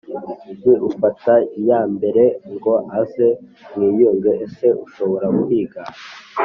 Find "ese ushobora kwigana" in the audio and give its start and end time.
4.45-5.97